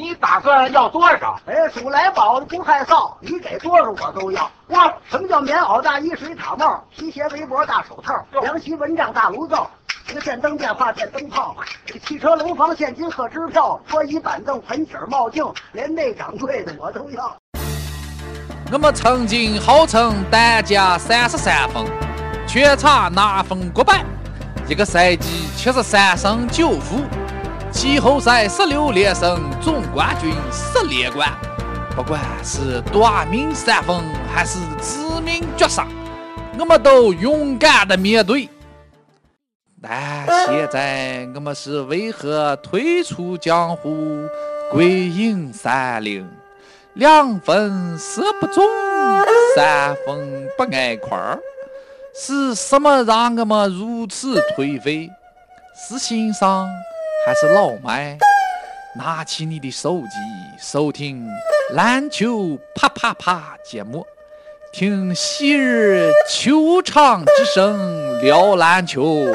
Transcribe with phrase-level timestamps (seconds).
[0.00, 1.38] 你打算要多少？
[1.44, 4.50] 哎，数来宝的不害臊，你给多少我都要。
[4.68, 9.70] 哇，什么叫棉袄大衣、水獭帽、皮鞋、围脖、大手套、凉席、蚊帐、大炉灶？
[10.06, 17.36] 这个电灯、电话、电灯泡，这个汽车、楼房、现金和支票，桌椅板凳、盆景、帽镜，连内掌柜的我都要。
[18.72, 21.84] 我们曾经号称单家三十三分，
[22.48, 24.02] 全场拿分过百，
[24.66, 27.02] 一个赛季七十三胜九负，
[27.70, 31.30] 季后赛十六连胜，总冠军十连冠。
[31.94, 33.96] 不管是短命三分
[34.32, 35.86] 还是致命绝杀，
[36.58, 38.48] 我们都勇敢的面对。
[39.82, 44.26] 但现在我们是为何退出江湖，
[44.70, 46.28] 归隐山林？
[46.94, 48.64] 两分射不中，
[49.56, 51.38] 三分不挨块儿，
[52.14, 55.08] 是什么让我们如此颓废？
[55.88, 56.68] 是欣赏
[57.26, 58.16] 还是老麦？
[58.96, 60.16] 拿起你的手机，
[60.58, 61.28] 收听
[61.74, 64.04] 篮球啪啪啪节目，
[64.72, 69.26] 听昔日球场之声聊篮球，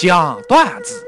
[0.00, 1.04] 讲段子，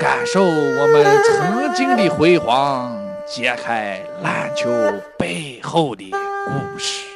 [0.00, 4.68] 感受我们曾经的辉煌，揭开篮球
[5.16, 7.11] 背后的故事。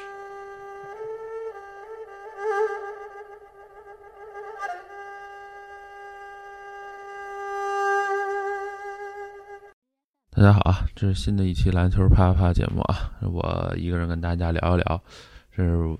[10.36, 15.02] 大家好啊，这是新的一期篮球啪啪啪节目啊，我一个人跟大家聊一聊，
[15.50, 15.96] 是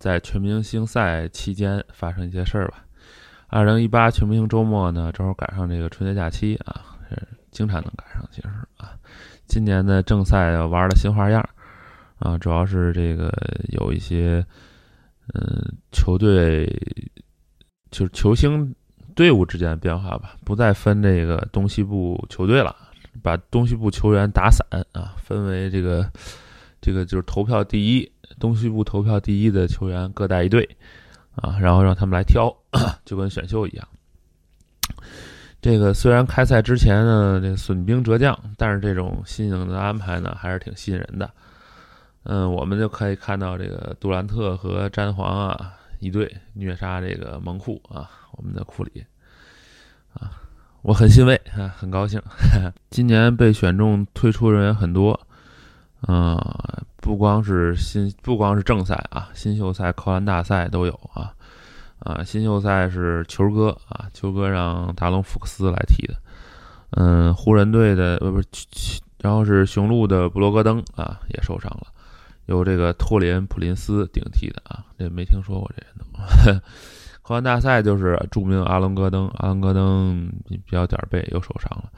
[0.00, 2.84] 在全明星赛期间发生一些事儿吧。
[3.46, 7.16] 二零一八全明星周末呢，正好赶上这个春节假期啊，是
[7.52, 8.98] 经常能赶上，其实啊，
[9.46, 11.48] 今年的正赛玩的新花样
[12.18, 13.32] 啊，主要是这个
[13.68, 14.44] 有一些
[15.34, 16.66] 嗯球队
[17.92, 18.74] 就是球星
[19.14, 22.74] 队伍之间的变化吧，不再分这个东西部球队了。
[23.22, 26.10] 把东西部球员打散啊，分为这个
[26.80, 30.68] 这个就是投票第一，东西部投票第一的球员各带一队
[31.34, 32.54] 啊，然后让他们来挑，
[33.04, 33.88] 就跟选秀一样。
[35.60, 41.28] 这个虽然开赛之前呢，这个损兵折将，但是这种新颖的安排呢，还是挺吸引人的。
[42.22, 49.04] 嗯，我们就可以看到这个杜兰特和詹皇啊一队虐杀这个蒙库啊，我们的库里
[50.12, 50.30] 啊。
[50.82, 52.20] 我很欣慰啊， 很高兴。
[52.90, 55.18] 今年被选中退出人员很多，
[56.06, 56.36] 嗯，
[56.98, 61.34] 不光是新，不光是正赛啊，新秀赛、扣篮大赛都有啊。
[61.98, 66.14] 啊，新秀赛是球哥啊，球哥让达隆·福克斯来踢的。
[66.90, 71.88] 嗯，湖人队的呃不是，然后是雄鹿的布罗格登啊也受伤了，
[72.46, 76.62] 由这个托林·普林斯顶替的啊，这没听说过这人都。
[77.28, 81.92] 扣篮大赛就是著名阿伦戈登，阿伦戈登比较点儿背又受伤了。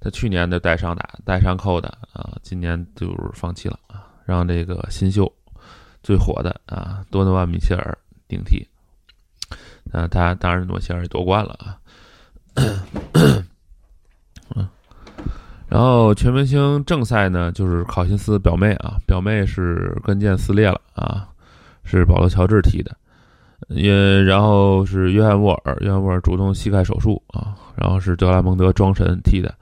[0.00, 5.32] 他去年的带伤打带伤扣的啊，今年就是放弃了啊，让这个新秀
[6.02, 7.96] 最火的啊多诺万米切尔
[8.26, 8.66] 顶替。
[9.92, 11.78] 啊，他当然诺切尔也夺冠了啊。
[14.56, 14.68] 嗯，
[15.68, 21.28] 然后全明星正赛呢，就是考辛斯表妹啊，表妹是跟腱撕裂了啊，
[21.84, 22.96] 是保罗乔治踢的。
[23.68, 29.54] 也，然后是约翰沃尔，约翰沃尔主动膝盖手术啊，然后是德拉蒙德庄神替的，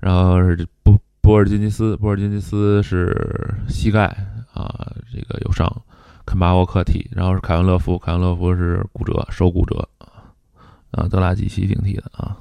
[0.00, 4.06] 然后是波波尔津吉斯，波尔津吉斯是膝盖
[4.52, 5.70] 啊，这个有伤，
[6.24, 9.88] 肯巴沃克替，然后是凯文勒夫，凯文勒夫是骨折，手骨折
[10.90, 12.36] 啊，德拉季奇顶替的啊，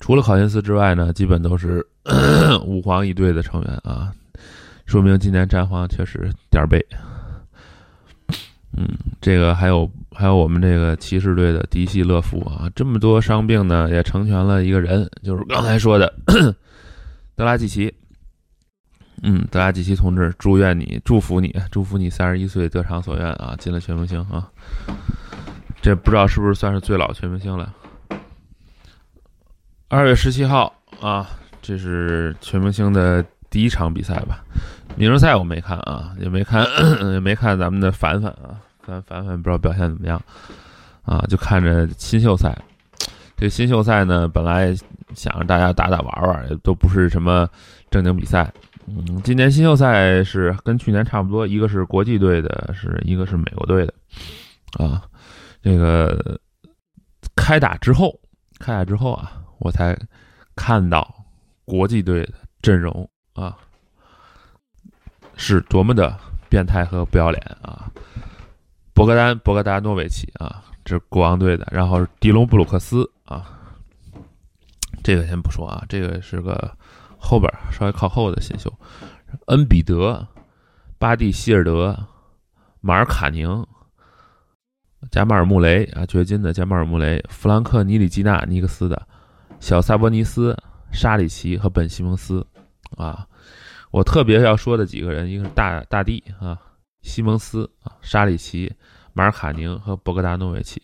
[0.00, 1.84] 除了考辛斯之外呢，基本都是
[2.64, 4.12] 五黄一队的成员啊，
[4.86, 6.84] 说明今年詹皇确实点儿背。
[8.80, 8.88] 嗯，
[9.20, 16.14] 这个还有还有我们这个骑士队的迪西勒夫啊，这么多伤病呢，也成全了一个人，就是刚才说的
[17.34, 17.92] 德拉季奇。
[19.24, 24.48] 嗯，德拉季奇同志，祝愿你，祝福你，祝福你三十一岁得偿所愿啊，进了全明星啊。
[25.82, 27.74] 这不知道是不是算是最老全明星了？
[29.88, 31.28] 二月十七号啊，
[31.60, 34.44] 这是全明星的第一场比赛吧？
[34.94, 36.64] 明星赛我没看啊，也没看，
[37.12, 38.54] 也没看咱们的凡凡啊。
[38.88, 40.18] 咱凡凡不知道表现怎么样，
[41.02, 42.56] 啊，就看着新秀赛。
[43.36, 44.74] 这新秀赛呢，本来
[45.14, 47.46] 想着大家打打玩玩，也都不是什么
[47.90, 48.50] 正经比赛。
[48.86, 53.92] 嗯，今年新秀赛是跟去年差不多，一个是国际队的，是一个是美国队的。
[54.82, 55.02] 啊，
[55.62, 56.40] 这个
[57.36, 58.18] 开打之后，
[58.58, 59.94] 开打之后啊，我才
[60.56, 61.14] 看到
[61.66, 62.32] 国际队的
[62.62, 63.54] 阵容啊，
[65.36, 66.18] 是多么的
[66.48, 67.92] 变态和不要脸啊！
[68.98, 71.64] 博格丹·博格达诺维奇啊，这是国王队的。
[71.70, 73.46] 然后迪隆·布鲁克斯啊，
[75.04, 76.76] 这个先不说啊，这个是个
[77.16, 78.74] 后边稍微靠后的新秀，
[79.46, 80.26] 恩比德、
[80.98, 81.96] 巴蒂希尔德、
[82.80, 83.64] 马尔卡宁、
[85.12, 89.06] 加马尔穆雷啊，掘金的加马尔穆雷、弗兰克尼里基纳尼克斯的
[89.60, 90.56] 小萨博尼斯、
[90.90, 92.44] 沙里奇和本西蒙斯
[92.96, 93.28] 啊。
[93.92, 96.58] 我特别要说的几个人，一个是大大帝啊，
[97.02, 98.72] 西蒙斯啊，沙里奇、
[99.12, 100.82] 马尔卡宁和博格达诺维奇。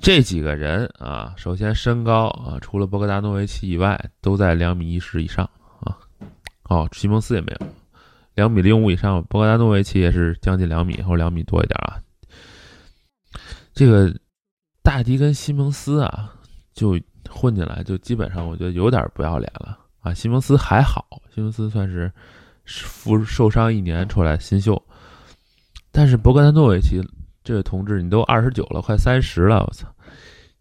[0.00, 5.48] 这几个人啊，首先身高啊，除了博格达诺维奇以外，都在两米一十以上
[5.80, 5.98] 啊。
[6.64, 7.66] 哦，西蒙斯也没有，
[8.34, 9.22] 两米零五以上。
[9.24, 11.98] 博格达诺维奇也是将近两米或者两米多一点啊。
[13.72, 14.14] 这个
[14.82, 16.32] 大迪跟西蒙斯啊，
[16.72, 20.14] 就混进来，就基本上我觉得有点不要脸了啊。
[20.14, 22.12] 西蒙斯还好，西蒙斯算是
[22.66, 24.80] 负受伤一年出来新秀，
[25.98, 27.02] 但是博格达诺维奇。
[27.42, 29.88] 这位同志，你都二十九了，快三十了，我操！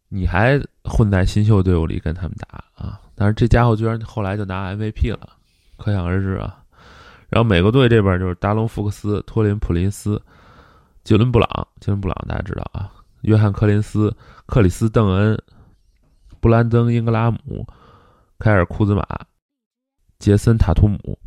[0.07, 2.99] 你还混在新秀队伍里跟他们打啊？
[3.13, 5.37] 但是这家伙居然后来就拿 MVP 了，
[5.77, 6.63] 可想而知啊。
[7.29, 10.19] 然后美国队这边就是达隆·福克斯、托林·普林斯、
[11.03, 11.47] 杰伦·布朗、
[11.79, 12.89] 杰伦·布朗大家知道啊，
[13.21, 14.11] 约翰·柯林斯、
[14.47, 15.39] 克里斯·邓恩、
[16.39, 17.63] 布兰登·英格拉姆、
[18.39, 19.05] 凯尔·库兹马、
[20.17, 21.19] 杰森·塔图姆、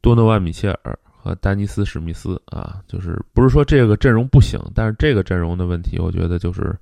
[0.00, 0.98] 多诺万·米切尔。
[1.28, 6.74] 和丹尼斯·史密斯啊，就是不是说这个阵容不行，但是这个阵容的问题，我觉得就是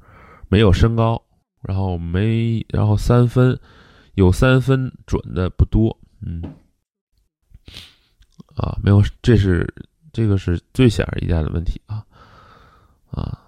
[0.49, 1.21] 没有身高，
[1.63, 3.59] 然后没，然后三分
[4.15, 6.41] 有三分准的不多，嗯，
[8.55, 9.67] 啊，没有，这是
[10.13, 12.07] 这个是最显而易见的问题啊
[13.11, 13.43] 啊！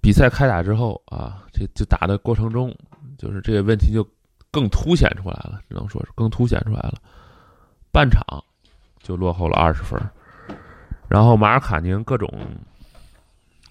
[0.00, 2.72] 比赛开打之后啊，这就打的过程中，
[3.18, 4.08] 就是这个问题就
[4.52, 6.94] 更凸显出来了，只能说是更凸显出来了，
[7.90, 8.22] 半场。
[9.02, 10.00] 就落后了二十分，
[11.08, 12.32] 然后马尔卡宁各种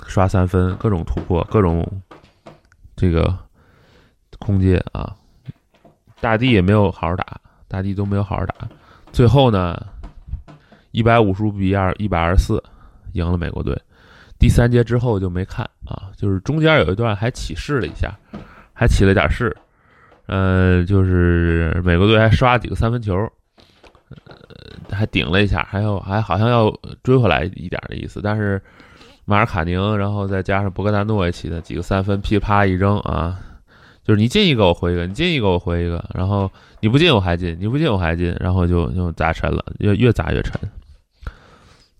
[0.06, 1.88] 刷三分，各种突破，各种
[2.95, 3.33] 这个
[4.39, 5.16] 空接啊，
[6.19, 8.56] 大帝也没有好好打，大帝都没有好好打，
[9.12, 9.81] 最后呢，
[10.92, 12.62] 一百五十五比二一百二十四
[13.13, 13.80] 赢了美国队。
[14.38, 18.13] 第三节之后就没看啊，就是中间有一段还起势了一下，
[18.74, 19.56] 还起了点势，
[20.25, 23.31] 呃，就是美国队还刷几个三分球。
[25.01, 26.71] 还顶了一下，还有还好像要
[27.01, 28.62] 追回来一点的意思，但是
[29.25, 33.39] 马尔卡宁，然后再加上博格达诺维奇的几个三分，噼啪一扔啊，
[34.03, 36.51] 就是你进一个我回一个，你进一个我回一个，然后
[36.81, 40.53] 你不进我还进，你不进我还进，然后就就砸沉了，越越砸越沉，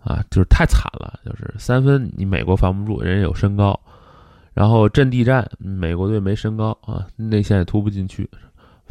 [0.04, 3.80] 啊，就是太惨了，就是三分你美国防不住，人家有身高，
[4.54, 8.30] 然后阵地战美国队没身高啊，内线也突不进去，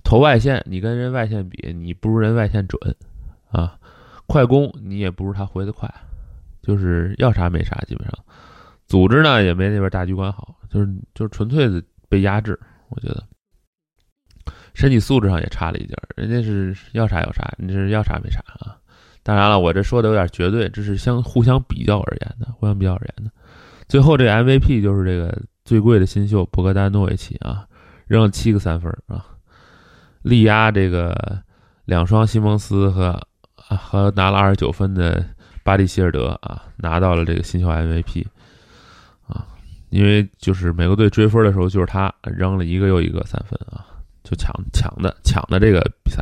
[0.03, 2.81] 投外线你跟人外线比，你不如人外线准。
[3.53, 3.77] 啊，
[4.31, 5.93] 快攻你也不如他回的快，
[6.63, 8.15] 就是要啥没啥，基本上，
[8.87, 12.57] 组织呢也没那边大局观好，就是就是纯粹的被压制。
[12.91, 13.25] 我觉得
[14.73, 18.77] 身体素质上也差了一截，人家是要啥有啥，你这是要啥没啥啊。
[19.25, 23.33] 当然了，我这说的有点绝对，这是相互相比较而言的，互相比较而言的。
[23.89, 27.67] 最后这 MVP 就是这个最贵的新秀博格丹诺维奇啊，
[28.07, 29.27] 扔了七个三分啊，
[30.23, 31.43] 力压这个
[31.85, 33.21] 两双西蒙斯和。
[33.71, 35.25] 啊和拿了二十九分的
[35.63, 38.27] 巴蒂希尔德啊，拿到了这个新秀 MVP
[39.29, 39.47] 啊，
[39.91, 43.87] 因为就是美国队追分的时候，就是他扔了一个又一个三分啊，
[44.25, 46.21] 就抢抢的抢的这个比赛。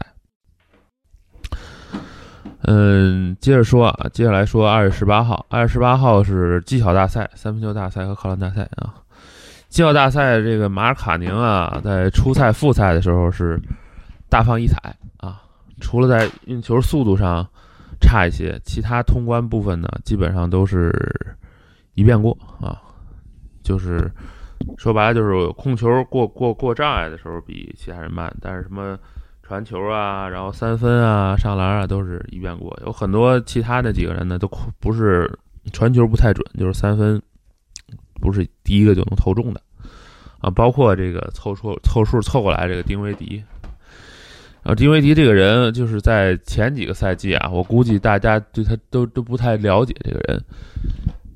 [2.62, 8.94] 嗯，接着说啊，接下来说二月十八号，二月十八号是技巧大赛、三分球大赛和扣篮大赛啊。
[9.70, 13.58] 技巧大赛这个马尔卡宁啊，在初赛、复赛的时候是
[14.28, 15.40] 大放异彩啊。
[15.80, 17.46] 除了在运球速度上
[18.00, 20.92] 差一些，其他通关部分呢，基本上都是
[21.94, 22.80] 一遍过啊。
[23.62, 24.10] 就是
[24.78, 28.98] 说白了，就是控球过过过障碍的时候比其他人慢，但是什么
[29.42, 32.78] 传球啊，然后三分啊、上篮啊，都是一遍过。
[32.84, 35.30] 有很多其他的几个人呢，都不是
[35.72, 37.20] 传球不太准，就是三分
[38.20, 39.60] 不是第一个就能投中的
[40.38, 40.48] 啊。
[40.48, 43.42] 包括这个凑数凑数凑过来这个丁威迪。
[44.68, 50.44] 啊丁威迪这个人，就是在前几个赛季啊，我估计大家对他都都不太了解这个人，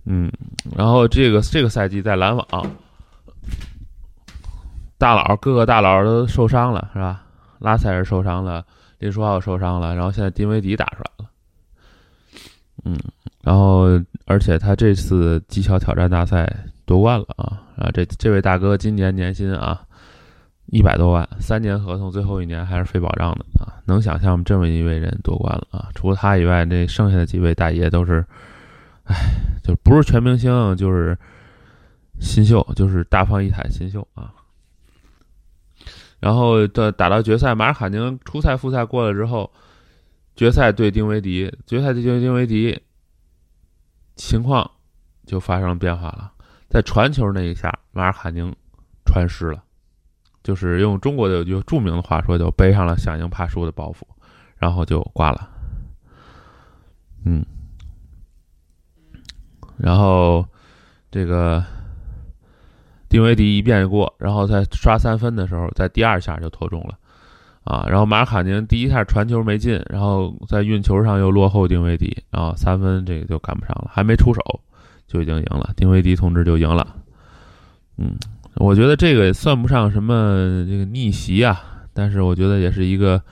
[0.05, 0.31] 嗯，
[0.77, 2.47] 然后这个这个赛季在篮网，
[4.99, 7.25] 大佬各个大佬都受伤了，是吧？
[7.59, 8.63] 拉塞尔受伤了，
[8.99, 11.31] 林书豪受伤了，然后现在丁威迪打出来了，
[12.85, 12.99] 嗯，
[13.41, 19.83] 然后而且他这次技巧挑战大赛夺冠了啊，啊，这这位大哥今年年薪啊。
[20.73, 23.77] 一百多万，三年合同，最后一年还是非保障的啊！
[23.85, 25.91] 能想象这么一位人夺冠了啊？
[25.95, 28.25] 除了他以外，这剩下的几位大爷都是，
[29.05, 29.15] 唉，
[29.63, 31.19] 就不是全明星，就是
[32.21, 34.33] 新秀，就是大放异彩新秀啊！
[36.21, 39.53] 然后的打到决赛，马尔卡宁初赛、复赛过了之后，
[40.35, 42.81] 决赛对丁维迪，决赛对丁丁维迪，
[44.17, 44.71] 情况
[45.27, 46.33] 就发生了变化了。
[46.71, 48.57] 在传球那一下，马尔卡宁
[49.05, 49.63] 传失了，
[50.43, 54.03] 就是用中国的有句著名的话说，就背上了响应怕输的包袱，
[54.57, 55.49] 然后就挂了。
[57.25, 57.45] 嗯，
[59.77, 60.45] 然后
[61.11, 61.65] 这个
[63.09, 66.99] 丁威迪一遍过，然后在刷三分的时候，在第二下就投中了，
[67.63, 74.41] 啊，然后马卡宁第一下传球没进，然后在运球上又落后丁威迪，然后三分这个就赶不上了，还没出手
[75.07, 76.97] 就已经赢了，丁威迪同志就赢了。
[77.99, 78.17] 嗯，
[78.57, 83.23] 我觉得这个也算不上什么这个逆袭啊，但是我觉得也是一个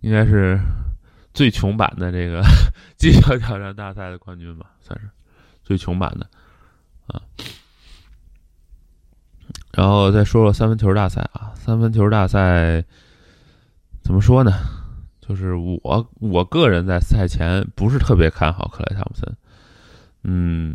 [0.00, 0.58] 应该是
[1.34, 2.42] 最穷版的这个
[2.96, 5.08] 技巧挑战大赛的冠军吧，算是
[5.62, 6.28] 最穷版的
[7.08, 7.20] 啊。
[9.72, 12.84] 然后再说说三分球大赛啊，三分球大赛
[14.02, 14.52] 怎么说呢？
[15.20, 19.36] 就是我我个人在赛前不是特别看好克莱汤普森，
[20.22, 20.74] 嗯，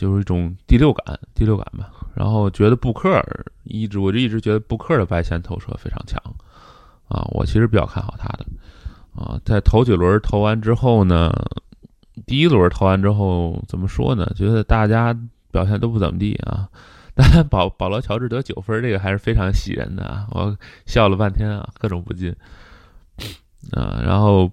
[0.00, 1.92] 就是一种第六感，第六感吧。
[2.14, 3.22] 然后觉得布克
[3.64, 6.18] 一直我就一直觉得布克的外线投射非常强
[7.08, 8.46] 啊，我其实比较看好他的
[9.14, 9.38] 啊。
[9.44, 11.30] 在头几轮投完之后呢，
[12.26, 14.26] 第一轮投完之后怎么说呢？
[14.34, 15.14] 觉得大家
[15.50, 16.68] 表现都不怎么地啊。
[17.12, 20.26] 但保保罗乔治得九分，这个还是非常喜人的啊！
[20.30, 22.34] 我笑了半天啊，各种不进
[23.72, 24.00] 啊。
[24.02, 24.50] 然后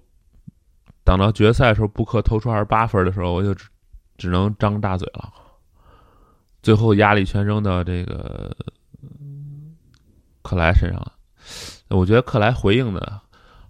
[1.04, 3.54] 等到决赛的时候，布克投出二十八分的时候，我就
[4.18, 5.32] 只能张大嘴了。
[6.60, 8.54] 最后压力全扔到这个
[10.42, 11.12] 克莱身上了。
[11.88, 13.18] 我觉得克莱回应的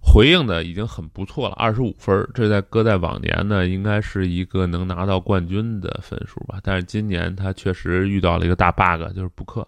[0.01, 6.59] 回应的已经很不错了，二十五分，这在搁在往年呢，应该是一个能拿到冠军的分数吧。
[6.63, 9.65] 但是今年他确实遇到了一个大 bug，就是布克，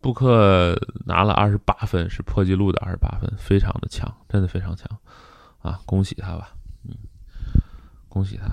[0.00, 4.88] 布克拿了二十八分，是破纪录的二十八分，非常的强，真的非常强
[5.60, 5.78] 啊！
[5.84, 6.96] 恭喜他吧，嗯，
[8.08, 8.48] 恭喜他。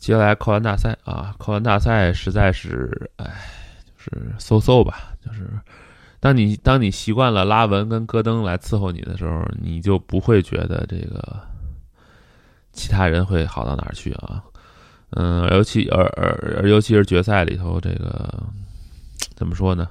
[0.00, 3.26] 接下来扣篮大赛啊，扣篮大赛实在是，哎，
[3.84, 5.12] 就是嗖嗖吧。
[5.22, 5.46] 就是
[6.18, 11.38] 当你当你习惯了拉文跟戈登来伺候你的时候，你就不会觉得这个
[12.72, 14.42] 其他人会好到哪儿去啊。
[15.10, 18.42] 嗯，尤其而而而尤其是决赛里头，这个
[19.36, 19.86] 怎么说呢？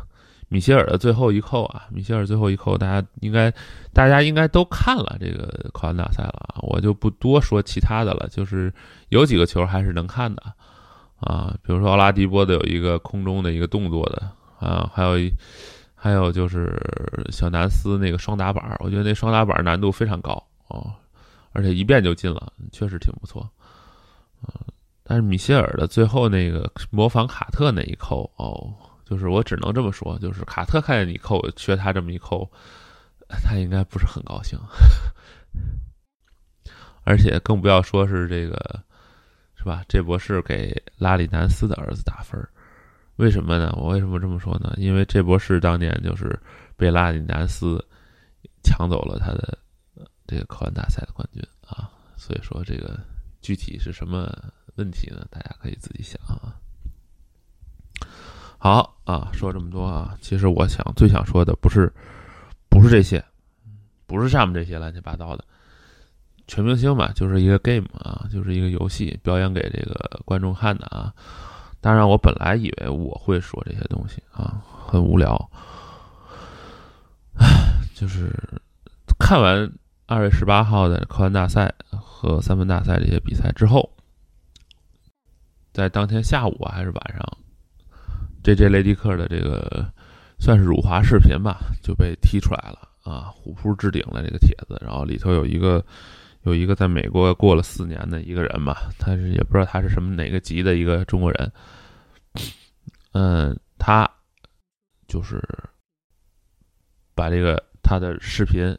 [0.49, 3.53] 米歇尔的最后一扣啊，米歇尔最后一扣，大家应该
[3.93, 8.27] 大家应该都看了这个扣篮大赛了啊，我就不多说其他的了。
[8.29, 8.73] 就是
[9.09, 10.41] 有几个球还是能看的
[11.19, 14.27] 啊，比如说奥拉迪波的有一个空中的一个动作的
[14.59, 15.31] 啊，还有一
[15.93, 16.75] 还有就是
[17.29, 20.91] 小南斯那个双打板，我觉得那双打板难度非常高哦，
[21.51, 23.47] 而且一遍就进了，确实挺不错
[24.41, 24.65] 啊。
[25.03, 28.73] 但是米歇尔的最后那个模仿卡特那一扣哦。
[29.09, 32.47] 就是我只能这么说，就是卡特看见你扣，学他这么一扣，
[33.43, 34.59] 他应该不是很高兴，
[37.03, 38.83] 而且更不要说是这个，
[39.55, 39.83] 是吧？
[39.87, 42.39] 这博士给拉里南斯的儿子打分，
[43.15, 43.73] 为什么呢？
[43.75, 44.75] 我为什么这么说呢？
[44.77, 46.39] 因为这博士当年就是
[46.77, 47.83] 被拉里南斯
[48.63, 49.57] 抢走了他的
[50.27, 52.99] 这个扣篮大赛的冠军啊，所以说这个
[53.41, 54.31] 具体是什么
[54.75, 55.25] 问题呢？
[55.31, 56.53] 大家可以自己想啊。
[58.61, 61.91] 好啊，说这么多啊，其实我想最想说的不是，
[62.69, 63.23] 不是这些，
[64.05, 65.45] 不是上面这些乱七八糟的，
[66.45, 71.13] 全明星嘛，就是一个 game 啊，就是一个游戏，表演给这个观众看的啊。
[71.79, 75.49] 当然，我本来以为我会说这些东西啊，很无聊，
[77.37, 77.47] 唉，
[77.95, 78.29] 就是
[79.17, 79.71] 看完
[80.05, 83.89] 二月十八号的扣篮大赛和三分大赛这些比赛之后，
[85.71, 87.37] 在当天下午，还是晚上。
[88.43, 89.91] J J 雷迪克的这个
[90.39, 93.29] 算是辱华视频吧，就被踢出来了啊！
[93.33, 95.85] 虎扑置顶了这个帖子，然后里头有一个
[96.43, 101.51] 有一个在美国过了四年的一个人吧，他是也不知道他是什么哪个级的一个中国人，
[103.11, 104.09] 嗯，他
[105.07, 105.41] 就是
[107.13, 108.77] 把这个他的视频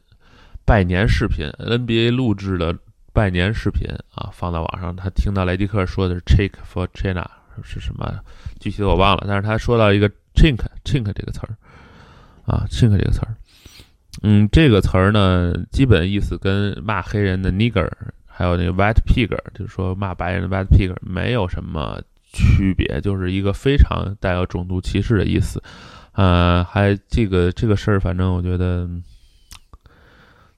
[0.65, 2.75] 拜年视频 NBA 录制的
[3.13, 7.29] 拜年视频啊放到网上，他听到雷迪克说的是 “check for China”。
[7.63, 8.13] 是什么？
[8.61, 9.25] 具体的我忘了。
[9.27, 11.57] 但是他说到一个 “chink”“chink” 这个词儿
[12.47, 13.35] 啊，“chink” 这个词儿，
[14.23, 17.91] 嗯，这个词儿呢，基本意思跟骂黑人的 “nigger”，
[18.27, 22.01] 还有那个 “white pig”，就是说骂白人的 “white pig” 没有什么
[22.33, 25.63] 区别，就是一个非常带有种族歧视的意思。
[26.13, 28.89] 呃，还这个这个事儿，反正我觉得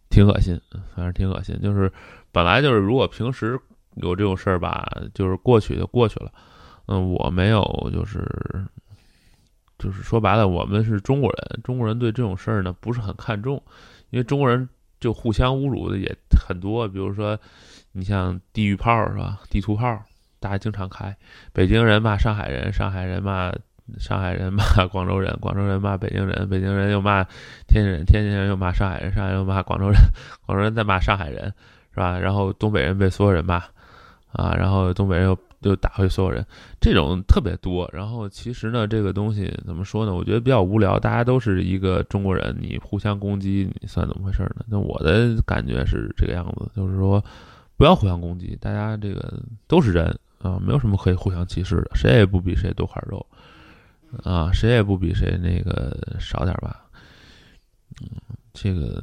[0.08, 0.58] 挺恶心，
[0.94, 1.58] 反正挺恶心。
[1.60, 1.92] 就是
[2.30, 3.58] 本来就是，如果平时
[3.96, 6.32] 有这种事儿吧，就是过去就过去了。
[6.86, 7.62] 嗯，我没有，
[7.92, 8.26] 就是
[9.78, 13.62] 就是说白了，我们是中国人，中国人对这种事儿呢不是很看重，
[14.10, 14.68] 因为中国人
[15.00, 16.14] 就互相侮辱的也
[16.46, 17.38] 很多，比如说
[17.92, 19.40] 你像地域炮是吧？
[19.50, 20.00] 地图炮
[20.38, 21.16] 大家经常开，
[21.52, 23.52] 北京人骂上海人，上海人骂
[23.98, 27.22] 上海人骂广州人，广州人骂北京人，北京人又骂
[27.66, 29.98] 天津人，天津人又骂上海人，上海人又骂广州人，
[30.46, 31.52] 广州人再骂上海人，
[31.90, 32.18] 是吧？
[32.18, 33.62] 然后东北人被所有人骂
[34.32, 35.38] 啊，然后东北人又。
[35.62, 36.44] 又打回所有人，
[36.80, 37.88] 这种特别多。
[37.92, 40.12] 然后其实呢，这个东西怎么说呢？
[40.12, 40.98] 我觉得比较无聊。
[40.98, 44.64] 大家都是一个中国人，你互相攻击，你算怎么回事呢？
[44.66, 47.24] 那我的感觉是这个样子，就是说
[47.76, 53.24] 不要互相攻击，大家这个都是人啊，没有什么可以互相歧视的，谁也不比谁多块肉
[54.24, 56.84] 啊，谁也不比谁那个少点吧。
[58.00, 58.08] 嗯，
[58.52, 59.00] 这个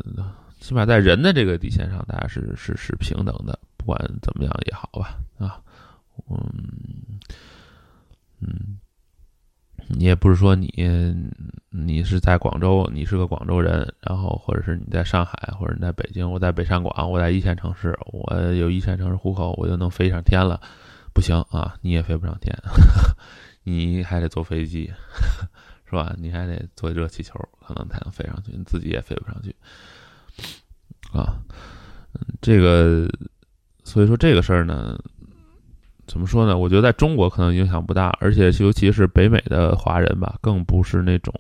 [0.60, 5.60] 起码在人的这个底线上，大家是是是平等的，不管怎么样也好吧啊。
[6.30, 7.18] 嗯
[8.42, 8.78] 嗯，
[9.88, 10.68] 你也不是说你
[11.70, 20.62] 你是在广州，你是个广州人，然后或者是你在上海，或者你在北京，我在北上广，我在一线城市，我有一线城市户口，我就能飞上天了？
[21.14, 22.54] 不行啊， 你也飞不上天，
[23.64, 24.92] 你还得坐飞机，
[25.86, 26.14] 是吧？
[26.18, 29.56] 你还得坐热气球，可能才能飞上去，你自己也飞不上去
[31.14, 31.42] 啊。
[32.42, 33.08] 这个，
[33.90, 34.98] 所以说这个事儿呢。
[36.08, 36.58] 怎么说呢？
[36.58, 41.32] 我觉得在中国可能影响不大，而且尤其是北美的华人吧，更不是那种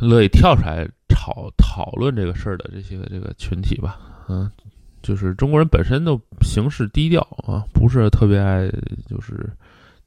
[0.00, 4.00] 乐意跳出来讨讨论这个事儿的这些这个群体吧。
[4.30, 4.50] 嗯，
[5.02, 8.66] 就是中国人本身都行事低调啊，不是特别爱
[9.06, 9.46] 就是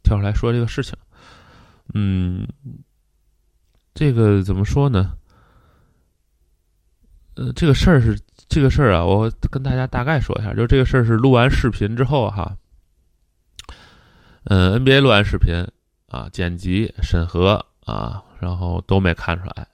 [0.01, 0.97] 跳出来说这个事情。
[1.93, 2.47] 嗯，
[3.93, 5.13] 这个怎么说呢？
[7.35, 8.19] 呃，这个事儿是
[8.49, 12.55] 这个事儿啊，我跟大家大概说一下，就这个事儿是录完视频之后哈。
[14.45, 15.53] 嗯，NBA 录完视频
[16.07, 19.67] 啊，剪辑审核啊，然后都没看出来，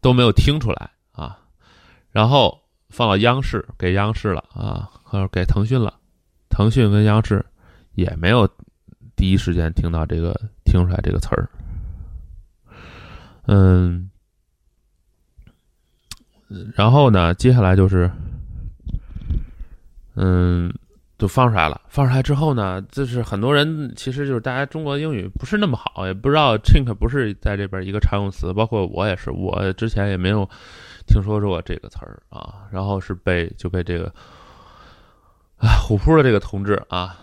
[0.00, 1.36] 都没有听出来啊，
[2.10, 2.56] 然后
[2.88, 5.92] 放到央视给央视了啊，或者给腾讯了，
[6.48, 7.44] 腾讯跟央视
[7.94, 8.48] 也没有
[9.16, 10.32] 第一时间听到这个
[10.64, 11.50] 听出来这个词儿。
[13.46, 14.08] 嗯，
[16.76, 18.08] 然后呢，接下来就是
[20.20, 20.72] 嗯。
[21.20, 30.48] 就放出来了，放出来之后呢，就是很多人其实就是大家中国英语不是那么好，也不知道 chink 不是在这边一个常用词，包括我也是，我之前也没有
[31.06, 34.06] 听说过这个词儿啊，然后是被就被这个
[35.58, 37.14] 啊虎扑的这个同志啊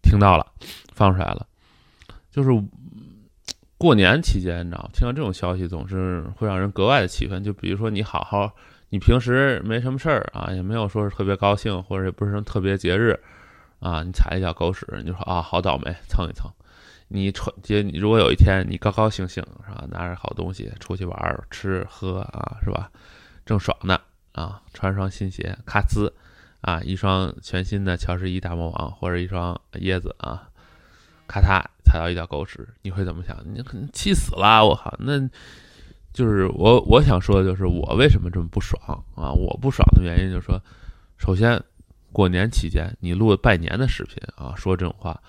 [0.00, 0.46] 听到了，
[0.92, 1.44] 放出来了，
[2.30, 2.50] 就是
[3.76, 8.52] 过年期间，你知道，听到这种消息总是会让人格外的气愤，就比如说你好好。
[8.94, 13.18] 你平时没什么事儿啊，也没有说是特别高兴，或者也不是什么特别节日，
[13.80, 16.48] 啊，你踩一脚狗屎，你就说啊，好倒霉，蹭一蹭。
[17.08, 22.88] 你穿，你如果有一天你高高兴兴是吧，拿着好东西出去玩儿吃喝啊，是吧，
[23.44, 26.08] 正爽呢啊，穿双新鞋，咔呲，
[26.60, 30.48] 啊，一双全新的乔十一大魔王或者一双椰子啊，
[31.26, 33.36] 咔嚓踩到一脚狗屎，你会怎么想？
[33.44, 35.28] 你可能气死了，我靠，那。
[36.14, 38.80] 就是我我想说的，就是我为什么这么不爽
[39.16, 39.32] 啊？
[39.32, 40.56] 我不爽的原因就是说，
[41.18, 41.60] 首先
[42.12, 45.20] 过年期间你录拜年的视频啊，说这种话，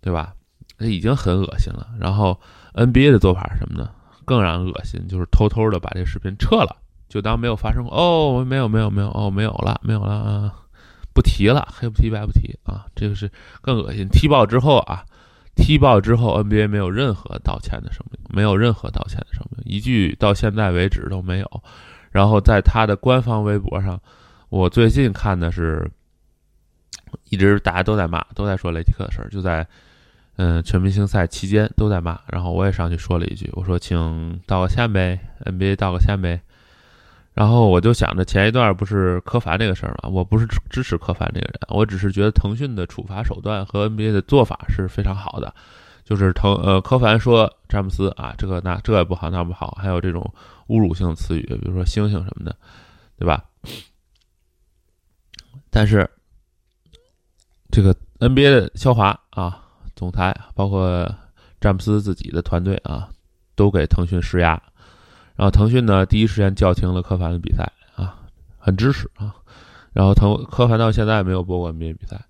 [0.00, 0.34] 对吧？
[0.78, 1.86] 那已经很恶心了。
[2.00, 2.40] 然后
[2.72, 3.90] NBA 的做法是什么呢？
[4.24, 6.74] 更让人恶心，就是偷偷的把这视频撤了，
[7.06, 7.94] 就当没有发生过。
[7.94, 10.54] 哦，没有没有没有哦，没有了没有了啊，
[11.12, 14.08] 不提了，黑不提白不提啊，这个是更恶心。
[14.08, 15.04] 踢爆之后啊。
[15.56, 21.62] 踢爆之后，NBA 没有任何道歉的声明，没有任何道歉的声明，一句到现在为止都没有。
[22.10, 24.00] 然后在他的官方微博上，
[24.48, 25.90] 我最近看的是，
[27.30, 29.66] 一直大家都在骂，都在说雷迪克的事儿，就在
[30.36, 32.20] 嗯全明星赛期间都在骂。
[32.28, 36.40] 然后我也上去说了一句，我说请道个歉呗，NBA 道个歉呗。
[37.34, 45.52] 然后我就想着前一段不是科凡这个事儿嘛，我不是支持科凡这个人，我只是觉得腾讯的处罚手段和 NBA 的做法是非常好的，
[46.04, 50.32] 就是腾呃科凡说詹姆斯啊这个那这也不好那不好，还有这种
[50.68, 52.56] 侮辱性词语，比如说星星什么的，
[53.18, 53.44] 对吧？
[55.70, 56.08] 但是
[57.72, 59.60] 这个 NBA 的肖华啊
[59.96, 61.12] 总裁，包括
[61.60, 63.08] 詹姆斯自己的团队啊，
[63.56, 64.62] 都给腾讯施压。
[65.36, 68.20] 然后腾讯呢，第一时间叫停了科凡的比赛啊，
[68.58, 69.34] 很支持啊。
[69.92, 72.24] 然后腾科凡到现在没有播过 NBA 比赛，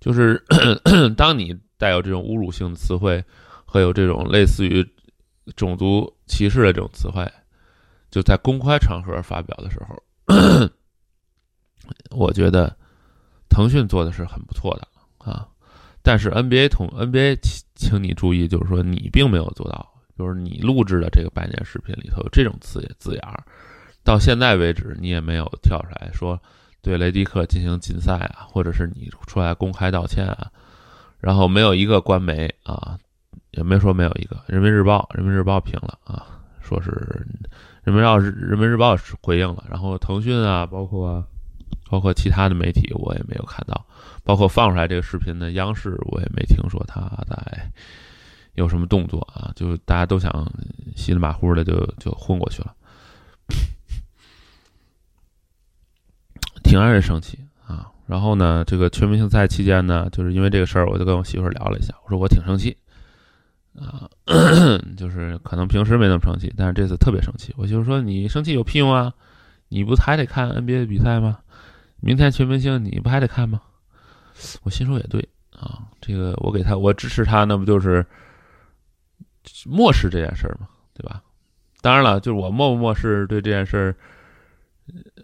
[0.00, 0.42] 就是
[1.16, 3.24] 当你带有这种侮辱性的词汇
[3.64, 4.86] 和有这种类似于
[5.54, 7.26] 种族歧视的这种词汇，
[8.10, 10.02] 就在公开场合发表的时候，
[12.10, 12.76] 我觉得
[13.48, 15.48] 腾讯做的是很不错的啊。
[16.02, 19.94] 但是 NBA 同 NBA，请请你注意，就是说你并没有做到。
[20.16, 23.44] 就是你录制的这个拜年视频里头有这种字字眼儿，
[24.02, 26.40] 到现在为止你也没有跳出来说
[26.80, 30.50] 对雷迪克进行禁赛啊，或者是你出来公开道歉啊，
[31.20, 32.96] 然后没有一个官媒啊，
[33.50, 36.24] 也没说没有一个人民日报，人民日报评了啊，
[36.62, 36.90] 说是
[37.84, 41.22] 人民日报人民日报回应了，然后腾讯啊，包括
[41.90, 43.84] 包括其他的媒体我也没有看到，
[44.24, 47.70] 包括放出来这个视频的央视我也没听说他在。
[48.56, 49.52] 有什么动作啊？
[49.54, 50.30] 就大家都想
[50.96, 52.74] 稀里马虎的就就混过去了，
[56.64, 57.90] 挺让人生气啊。
[58.06, 62.76] 然后呢，这个全明星赛期间呢，就是因为这个事儿，我就跟我媳妇聊了一下，我说我挺生气
[63.74, 64.08] 啊，
[64.96, 67.54] 就是可能平时没那么生气，但是这次特别生气。
[67.56, 69.12] 我媳妇说：“你生气有屁用啊？
[69.68, 71.38] 你不还得看 NBA 的比赛吗？
[72.00, 73.60] 明天全明星你不还得看吗？”
[74.62, 78.06] 我心说也对啊，这个我给他我支持他，那不就是。
[79.66, 81.22] 漠视这件事儿嘛，对吧？
[81.82, 83.96] 当然了，就是我漠不漠视对这件事儿，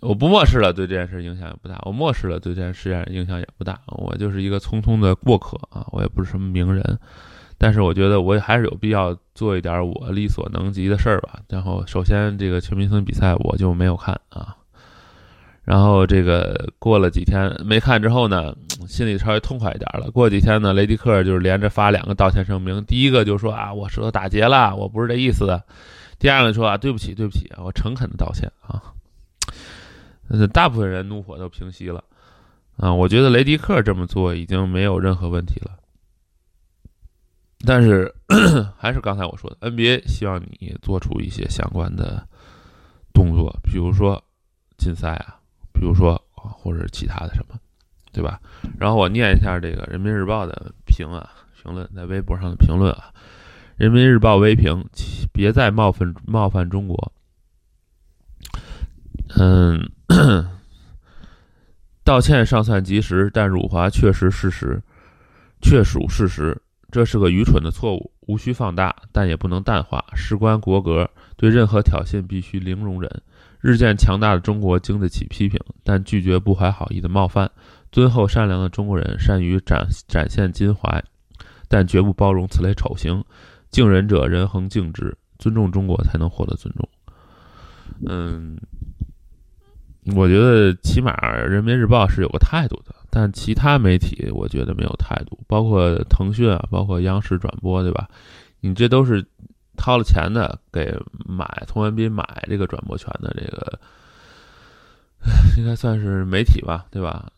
[0.01, 3.81] 我不漠视了，对这件事影响也不大；我漠视了，对这件事影响也不大。
[3.87, 6.99] 我就是一个匆匆的过客啊，我也不是什么名人，
[7.59, 11.41] 但是我觉得我还是有必要做一点我力所能及的事儿吧。
[11.49, 14.57] 然后，首先这个全明星比赛我就没有看啊。
[15.65, 18.53] 然后这个过了几天没看之后呢，
[18.89, 20.11] 心里稍微痛快一点了。
[20.11, 22.85] 过几天呢，雷迪克就是连着发两个道歉声明。
[22.85, 25.63] 第一个就说啊，我舌头打结了，我不是这意思的。
[26.19, 28.83] 第二个说啊，对不起，对不起，我诚恳的道歉啊。
[30.53, 32.03] 大部分人怒火都平息了
[32.77, 32.93] 啊。
[32.93, 35.79] 我觉得雷迪克这么做已经没有任何问题了。
[37.65, 38.13] 但是
[38.77, 42.27] 还是刚才我说的，NBA 希望你做出一些相关的
[43.13, 44.21] 动作，比如说
[44.77, 45.39] 禁赛啊。
[45.83, 47.59] 比如说啊，或者其他的什么，
[48.13, 48.41] 对吧？
[48.79, 51.29] 然后我念一下这个《人民日报》的评啊，
[51.61, 53.07] 评论在微博上的评论啊，
[53.77, 54.85] 《人民日报》微评：
[55.33, 57.13] 别再冒犯冒犯中国。
[59.41, 59.91] 嗯，
[62.05, 64.81] 道歉尚算及时，但辱华确实事实，
[65.61, 66.57] 确属事实。
[66.93, 70.05] 这是个愚蠢的错误，无需放大，但也不能淡化。
[70.15, 73.11] 事关国格，对任何挑衅必须零容忍。
[73.63, 77.51] 日渐强大的中国经得起批评，但拒绝不怀好意的冒犯。
[77.91, 81.03] 敦厚善良的中国人善于展展现襟怀，
[81.69, 83.25] 但绝不包容此类丑行。
[83.71, 85.17] 敬人者，人恒敬之。
[85.39, 86.89] 尊重中国，才能获得尊重。
[88.07, 88.57] 嗯，
[90.15, 92.95] 我觉得起码《人民日报》是有个态度的。
[93.11, 98.09] 但其他媒体我觉得没有态度，包括腾讯啊，包括央视转播，对吧？
[98.61, 99.25] 你这都是
[99.77, 103.79] 掏了钱的，给买童文斌买这个转播权的，这个
[105.57, 107.31] 应该算是媒体吧，对吧？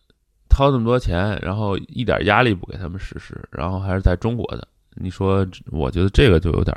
[0.49, 6.77] 掏那么多钱，然后一点压力不给他们实施，然后还是在中国的，你说，我觉得这个就有点，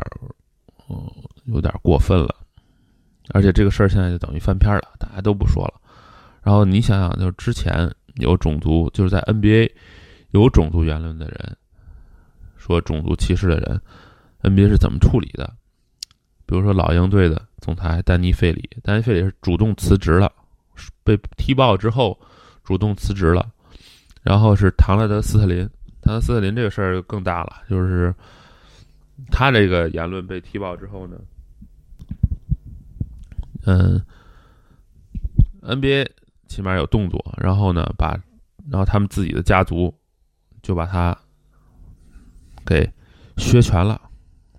[0.89, 1.11] 嗯，
[1.45, 2.35] 有点过分了。
[3.29, 5.73] 而且这个事儿现在就等于翻篇了，大家都不说了。
[6.41, 7.91] 然后你想想，就是之前。
[8.19, 9.71] 有种族就是在 NBA
[10.31, 11.57] 有种族言论的人
[12.55, 13.79] 说种族歧视的人
[14.49, 15.53] ，NBA 是怎么处理的？
[16.45, 20.31] 比如说老鹰队的总裁丹尼费里，丹尼费里是主动辞职了，
[21.03, 22.19] 被踢爆之后
[22.63, 23.51] 主动辞职了。
[24.23, 25.69] 然后是唐纳德斯特林，
[26.01, 28.13] 唐纳德斯特林这个事儿就更大了，就是
[29.31, 31.17] 他这个言论被踢爆之后呢，
[33.65, 34.01] 嗯
[35.61, 36.07] ，NBA。
[36.47, 38.17] 起码有动作，然后呢，把，
[38.71, 39.93] 然后他们自己的家族
[40.61, 41.15] 就把他
[42.65, 42.89] 给
[43.35, 43.99] 削权了，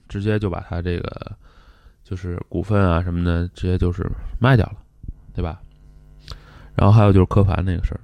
[0.08, 1.32] 直接就把他这个
[2.02, 4.06] 就是股份啊什么的，直接就是
[4.40, 4.76] 卖掉了，
[5.34, 5.60] 对吧？
[6.74, 8.00] 然后还有就是柯凡那个事儿，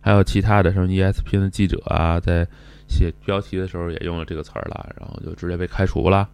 [0.00, 2.46] 还有其他的什么 ESPN 的记者啊，在
[2.88, 6.28] 写标题的时候也用了这个词儿了，然后就直接被开除了，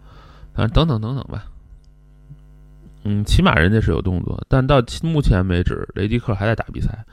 [0.55, 1.47] 反正等等等等吧。
[3.05, 7.05] 嗯，起码人家是有动作，但到目前为止，雷迪克还在打比赛，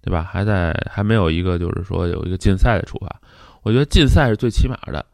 [0.00, 0.22] 对吧？
[0.22, 3.20] 还在还没有一个就是说有一个禁赛的处罚。
[3.62, 5.04] 我觉得禁赛是最起码的，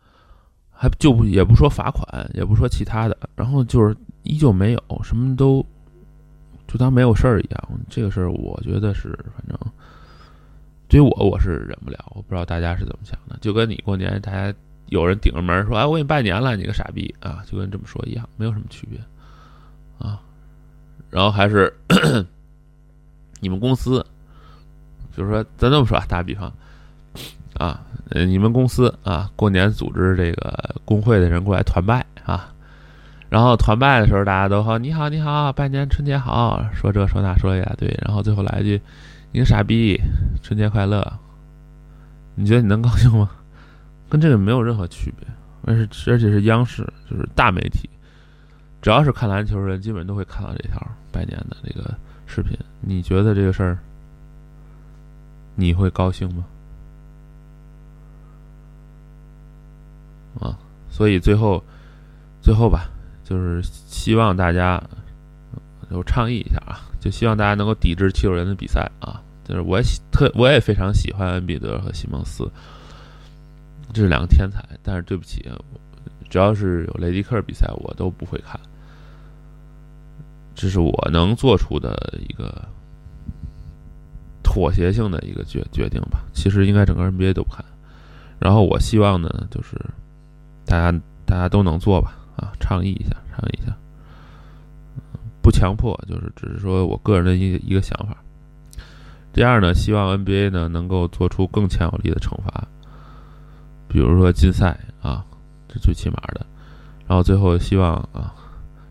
[0.82, 5.64] 还就不也不说罚款，也不说其他的，然后就是依旧没有什么都
[6.66, 7.68] 就当没有事儿一样。
[7.88, 9.56] 这个事儿我觉得是反正
[10.88, 13.38] 对于我我是忍不了，我不知道大家是怎么想的。
[13.40, 14.52] 就跟你过年，大家
[14.86, 18.98] 有人顶着门说：“哎，我给你拜年了，你个傻逼啊！”就跟这么说一样，没有什么区别。
[20.04, 20.20] 啊，
[21.10, 21.72] 然后还是
[23.38, 24.04] 你们公司，
[25.16, 26.52] 就是说，咱这么说，打个比方，
[27.62, 27.80] 啊，
[28.26, 32.52] 你们公司啊，过年组织这个工会的人过来团拜啊，
[33.28, 38.82] 然后团拜的时候，大家都好，你好，你好，拜年，春节好，说这说那说一大堆，然后最后来一句，
[39.30, 39.96] 你个傻逼，
[40.42, 41.20] 春节快乐，
[42.34, 43.30] 你觉得你能高兴吗？
[44.08, 45.28] 跟这个没有任何区别，
[45.64, 47.88] 而是而且是央视，就是大媒体。
[48.80, 51.94] 只要是看篮球的人，基本都会看到这条拜年的这个
[52.26, 52.58] 视频。
[52.80, 53.78] 你觉得这个事儿，
[55.54, 56.44] 你会高兴吗？
[60.40, 60.58] 啊，
[60.92, 61.64] 所以最后，
[62.42, 62.90] 最后吧，
[63.24, 64.80] 就是希望大家
[65.90, 69.20] 就倡议一下啊，就希望大家能够抵制七六人的比赛啊。
[69.44, 72.48] 就是我喜特我也非常喜欢恩比德和西蒙斯，
[73.92, 74.62] 这是两个天才。
[74.82, 75.44] 但是对不起，
[76.28, 78.60] 只要是有雷迪克比赛，我都不会看。
[80.54, 82.68] 这是我能做出的一个
[84.42, 86.22] 妥协性的一个决决定吧。
[86.32, 87.64] 其实应该整个 NBA 都不看。
[88.38, 89.74] 然后我希望呢，就是
[90.72, 93.76] 大家大家都能做吧，啊，倡议一下，倡议一下，
[95.42, 98.16] 不强迫，就是只是说我个人的一一个想法。
[99.34, 102.66] 第二呢，希望 NBA 呢能够做出更强有力的惩罚，
[103.86, 105.22] 比如说禁赛啊，
[105.68, 106.46] 这最起码的。
[107.06, 108.32] 然后最后希望啊，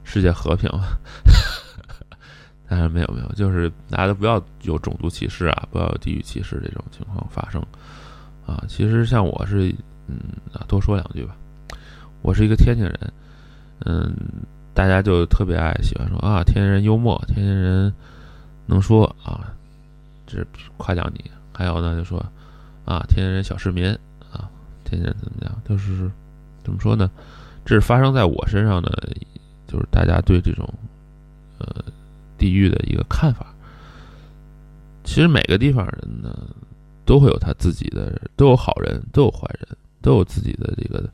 [0.04, 0.70] 世界和平。
[2.70, 7.60] 当然没有没有，就是大家都不要有种族歧视啊，不要有地域歧视这种情况发生
[8.46, 8.64] 啊。
[8.68, 10.20] 其实像我是，嗯，
[10.68, 11.36] 多说两句吧。
[12.22, 13.14] 我是一个天津人，
[13.86, 14.16] 嗯，
[14.74, 17.94] 大家就特别爱喜欢说啊，天津人幽默，天津人
[18.66, 19.54] 能说啊。
[20.28, 22.18] 这是夸奖你，还有呢，就说
[22.86, 23.86] 啊，天津人小市民
[24.32, 24.50] 啊，
[24.86, 25.62] 天津人怎么样？
[25.68, 26.10] 就是
[26.64, 27.12] 怎么说呢？
[27.66, 28.90] 这是发生在我身上的，
[29.68, 30.74] 就是大家对这种
[31.58, 31.84] 呃
[32.38, 33.54] 地域的一个看法。
[35.04, 36.34] 其实每个地方人呢，
[37.04, 39.68] 都会有他自己的，都有好人，都有坏人，
[40.02, 41.10] 都有自己的这个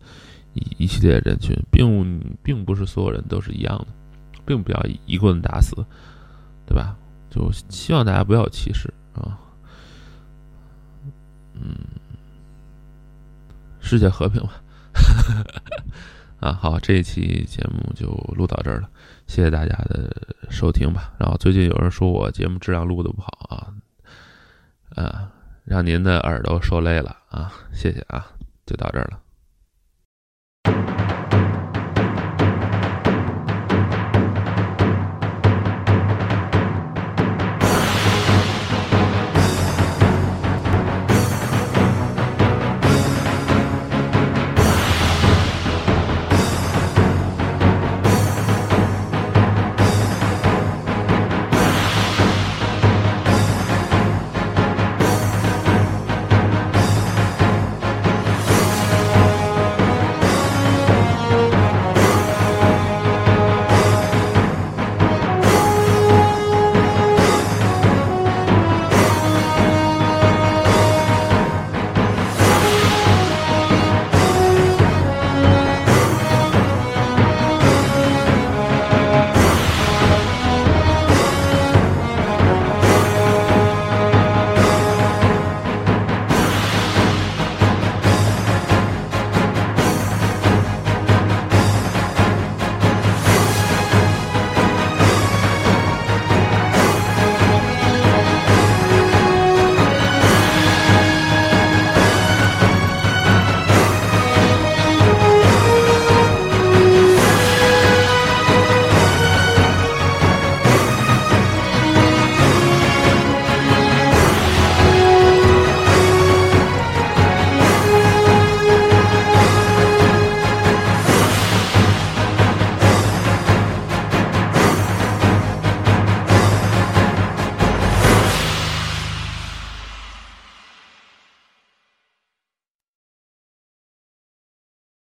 [0.58, 3.88] 一一系列人群，并并不是所有人都是一样的，
[4.46, 5.76] 并不要一棍打死，
[6.66, 6.96] 对吧？
[7.30, 8.92] 就希望大家不要歧视。
[9.14, 9.38] 啊，
[11.54, 11.76] 嗯，
[13.80, 14.62] 世界和平吧。
[16.40, 18.90] 啊，好，这一期节目就录到这儿了，
[19.26, 20.16] 谢谢大家的
[20.50, 21.14] 收听吧。
[21.20, 23.74] 然后最近有人说我节目质量录的不好啊，
[24.96, 25.32] 啊，
[25.66, 28.28] 让您的耳朵受累了啊，谢谢啊，
[28.66, 29.20] 就到这儿了。